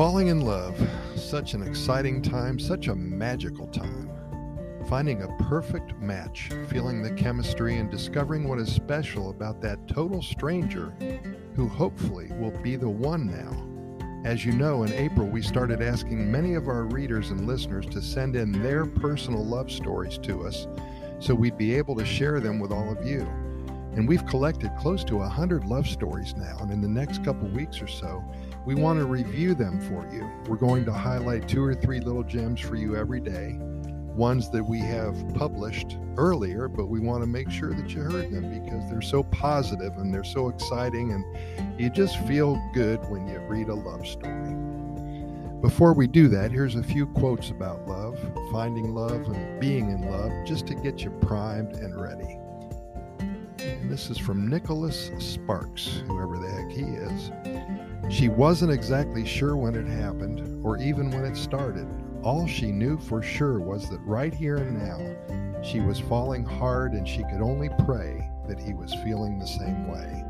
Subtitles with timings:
[0.00, 0.80] Falling in love,
[1.14, 4.08] such an exciting time, such a magical time.
[4.88, 10.22] Finding a perfect match, feeling the chemistry, and discovering what is special about that total
[10.22, 10.94] stranger
[11.54, 14.24] who hopefully will be the one now.
[14.24, 18.00] As you know, in April, we started asking many of our readers and listeners to
[18.00, 20.66] send in their personal love stories to us
[21.18, 23.20] so we'd be able to share them with all of you.
[23.96, 27.82] And we've collected close to 100 love stories now, and in the next couple weeks
[27.82, 28.24] or so,
[28.64, 30.30] we want to review them for you.
[30.46, 34.62] We're going to highlight two or three little gems for you every day, ones that
[34.62, 38.90] we have published earlier, but we want to make sure that you heard them because
[38.90, 43.68] they're so positive and they're so exciting, and you just feel good when you read
[43.68, 44.54] a love story.
[45.62, 48.18] Before we do that, here's a few quotes about love,
[48.50, 52.38] finding love, and being in love, just to get you primed and ready.
[53.58, 57.89] And this is from Nicholas Sparks, whoever the heck he is.
[58.10, 61.86] She wasn't exactly sure when it happened, or even when it started.
[62.24, 66.92] All she knew for sure was that right here and now, she was falling hard
[66.92, 70.24] and she could only pray that he was feeling the same way.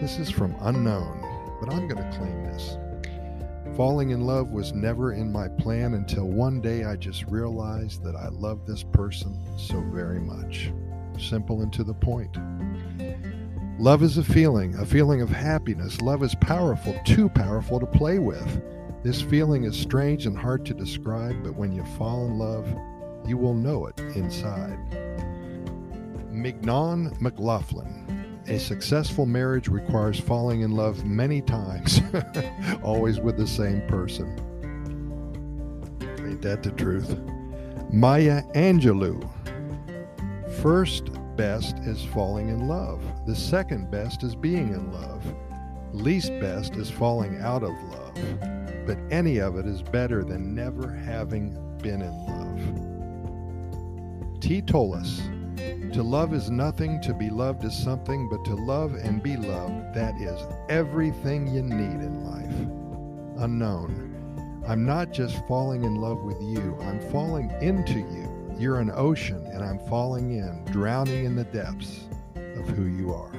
[0.00, 1.20] This is from Unknown,
[1.60, 2.78] but I'm going to claim this.
[3.76, 8.14] Falling in love was never in my plan until one day I just realized that
[8.14, 10.70] I love this person so very much.
[11.18, 12.36] Simple and to the point.
[13.78, 16.00] Love is a feeling, a feeling of happiness.
[16.00, 18.62] Love is powerful, too powerful to play with.
[19.02, 22.68] This feeling is strange and hard to describe, but when you fall in love,
[23.26, 24.78] you will know it inside.
[26.30, 28.42] Mignon McLaughlin.
[28.46, 32.00] A successful marriage requires falling in love many times,
[32.82, 34.28] always with the same person.
[36.20, 37.18] Ain't that the truth?
[37.92, 39.28] Maya Angelou.
[40.62, 43.00] First best is falling in love.
[43.26, 45.24] The second best is being in love.
[45.92, 48.14] Least best is falling out of love.
[48.86, 52.60] But any of it is better than never having been in love.
[54.40, 54.60] T.
[54.62, 55.20] Tolis.
[55.94, 59.94] To love is nothing, to be loved is something, but to love and be loved,
[59.94, 63.42] that is everything you need in life.
[63.44, 64.10] Unknown.
[64.66, 68.33] I'm not just falling in love with you, I'm falling into you.
[68.58, 72.04] You're an ocean, and I'm falling in, drowning in the depths
[72.36, 73.30] of who you are.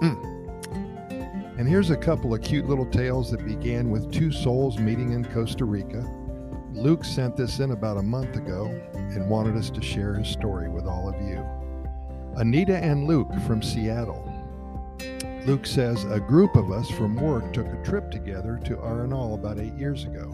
[0.00, 1.58] Mm.
[1.58, 5.24] And here's a couple of cute little tales that began with two souls meeting in
[5.26, 6.02] Costa Rica.
[6.72, 10.70] Luke sent this in about a month ago and wanted us to share his story
[10.70, 11.44] with all of you.
[12.36, 14.26] Anita and Luke from Seattle.
[15.44, 19.58] Luke says a group of us from work took a trip together to Arenal about
[19.58, 20.30] eight years ago.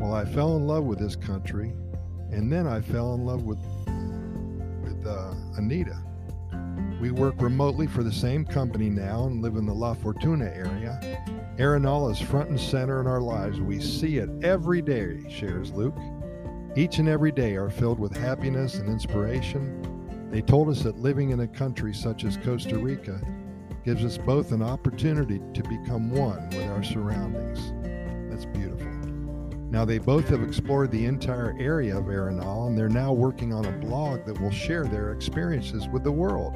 [0.00, 1.74] Well, I fell in love with this country,
[2.30, 3.58] and then I fell in love with
[4.82, 5.98] with uh, Anita.
[7.00, 10.98] We work remotely for the same company now and live in the La Fortuna area.
[11.58, 13.60] Arenal is front and center in our lives.
[13.60, 15.96] We see it every day, shares Luke.
[16.76, 20.28] Each and every day are filled with happiness and inspiration.
[20.30, 23.20] They told us that living in a country such as Costa Rica
[23.84, 27.72] gives us both an opportunity to become one with our surroundings.
[28.30, 28.87] That's beautiful.
[29.70, 33.66] Now, they both have explored the entire area of Arenal and they're now working on
[33.66, 36.54] a blog that will share their experiences with the world.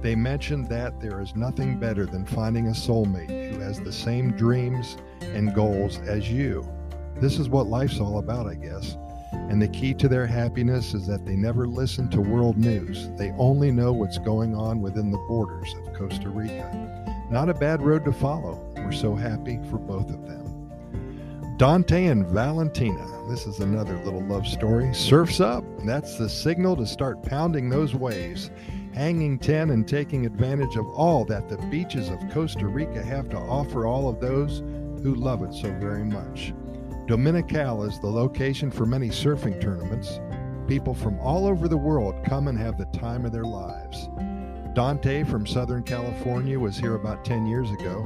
[0.00, 4.32] They mentioned that there is nothing better than finding a soulmate who has the same
[4.32, 6.66] dreams and goals as you.
[7.20, 8.96] This is what life's all about, I guess.
[9.32, 13.08] And the key to their happiness is that they never listen to world news.
[13.18, 17.26] They only know what's going on within the borders of Costa Rica.
[17.30, 18.72] Not a bad road to follow.
[18.76, 20.45] We're so happy for both of them.
[21.56, 23.08] Dante and Valentina.
[23.30, 24.92] This is another little love story.
[24.92, 25.64] Surf's up.
[25.86, 28.50] That's the signal to start pounding those waves,
[28.92, 33.38] hanging 10 and taking advantage of all that the beaches of Costa Rica have to
[33.38, 34.58] offer all of those
[35.02, 36.52] who love it so very much.
[37.06, 40.20] Dominical is the location for many surfing tournaments.
[40.68, 44.10] People from all over the world come and have the time of their lives.
[44.74, 48.04] Dante from Southern California was here about 10 years ago.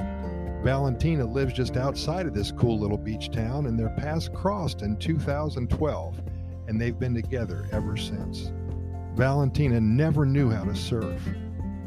[0.63, 4.97] Valentina lives just outside of this cool little beach town, and their paths crossed in
[4.99, 6.21] 2012,
[6.69, 8.53] and they've been together ever since.
[9.15, 11.21] Valentina never knew how to surf.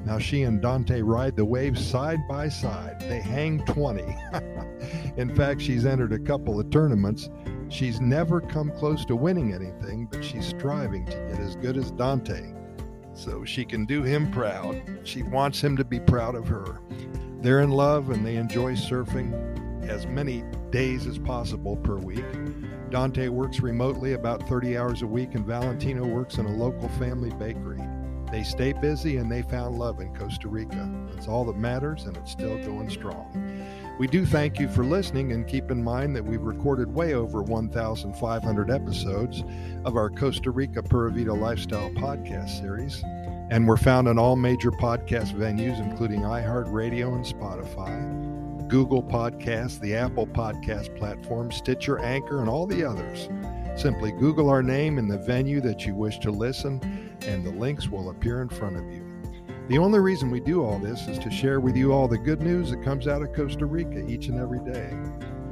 [0.05, 2.99] Now she and Dante ride the waves side by side.
[2.99, 4.03] They hang 20.
[5.17, 7.29] In fact, she's entered a couple of tournaments.
[7.69, 11.91] She's never come close to winning anything, but she's striving to get as good as
[11.91, 12.53] Dante
[13.13, 14.81] so she can do him proud.
[15.03, 16.79] She wants him to be proud of her.
[17.43, 19.33] They're in love and they enjoy surfing
[19.85, 22.23] as many days as possible per week.
[22.89, 27.31] Dante works remotely about 30 hours a week, and Valentino works in a local family
[27.31, 27.81] bakery.
[28.31, 30.89] They stay busy and they found love in Costa Rica.
[31.17, 33.27] It's all that matters, and it's still going strong.
[33.99, 37.41] We do thank you for listening and keep in mind that we've recorded way over
[37.41, 39.43] 1,500 episodes
[39.83, 43.03] of our Costa Rica Pura Vida Lifestyle podcast series.
[43.53, 49.93] And we're found on all major podcast venues, including iHeartRadio and Spotify, Google Podcasts, the
[49.93, 53.29] Apple Podcast platform, Stitcher, Anchor, and all the others.
[53.79, 56.81] Simply Google our name and the venue that you wish to listen,
[57.27, 59.05] and the links will appear in front of you.
[59.67, 62.41] The only reason we do all this is to share with you all the good
[62.41, 64.91] news that comes out of Costa Rica each and every day.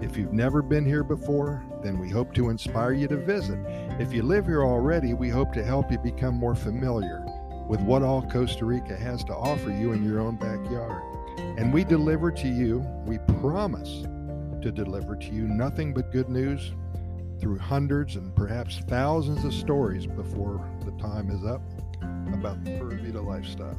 [0.01, 3.59] If you've never been here before, then we hope to inspire you to visit.
[3.99, 7.23] If you live here already, we hope to help you become more familiar
[7.67, 11.01] with what all Costa Rica has to offer you in your own backyard.
[11.37, 14.03] And we deliver to you, we promise
[14.61, 16.71] to deliver to you nothing but good news
[17.39, 21.61] through hundreds and perhaps thousands of stories before the time is up
[22.33, 23.77] about the Pura Vida lifestyle.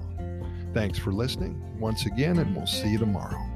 [0.74, 3.51] Thanks for listening once again, and we'll see you tomorrow.